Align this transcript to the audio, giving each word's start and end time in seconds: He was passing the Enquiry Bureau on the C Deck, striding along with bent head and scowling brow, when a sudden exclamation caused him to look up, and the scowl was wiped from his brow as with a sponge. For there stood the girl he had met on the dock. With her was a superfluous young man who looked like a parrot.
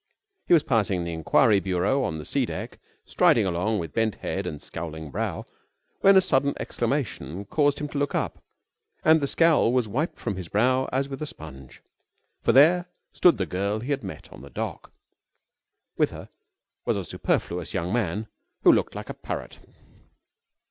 He 0.47 0.53
was 0.55 0.63
passing 0.63 1.03
the 1.03 1.13
Enquiry 1.13 1.59
Bureau 1.59 2.01
on 2.03 2.17
the 2.17 2.25
C 2.25 2.43
Deck, 2.47 2.79
striding 3.05 3.45
along 3.45 3.77
with 3.77 3.93
bent 3.93 4.15
head 4.15 4.47
and 4.47 4.59
scowling 4.59 5.11
brow, 5.11 5.45
when 5.99 6.17
a 6.17 6.21
sudden 6.21 6.55
exclamation 6.59 7.45
caused 7.45 7.77
him 7.77 7.87
to 7.89 7.99
look 7.99 8.15
up, 8.15 8.43
and 9.05 9.21
the 9.21 9.27
scowl 9.27 9.71
was 9.71 9.87
wiped 9.87 10.17
from 10.17 10.37
his 10.37 10.47
brow 10.47 10.89
as 10.91 11.07
with 11.07 11.21
a 11.21 11.27
sponge. 11.27 11.83
For 12.41 12.51
there 12.51 12.87
stood 13.13 13.37
the 13.37 13.45
girl 13.45 13.79
he 13.79 13.91
had 13.91 14.03
met 14.03 14.33
on 14.33 14.41
the 14.41 14.49
dock. 14.49 14.91
With 15.97 16.09
her 16.09 16.29
was 16.83 16.97
a 16.97 17.05
superfluous 17.05 17.75
young 17.75 17.93
man 17.93 18.25
who 18.63 18.73
looked 18.73 18.95
like 18.95 19.11
a 19.11 19.13
parrot. 19.13 19.59